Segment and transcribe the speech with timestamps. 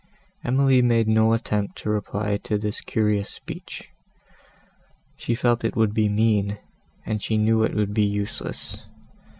[0.43, 3.91] Emily made no attempt to reply to this curious speech;
[5.15, 6.57] she felt it would be mean,
[7.05, 8.81] and she knew it would be useless.